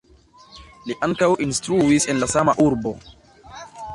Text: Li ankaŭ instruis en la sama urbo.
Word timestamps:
Li 0.91 0.95
ankaŭ 1.07 1.27
instruis 1.45 2.09
en 2.13 2.21
la 2.23 2.31
sama 2.33 2.55
urbo. 2.65 2.97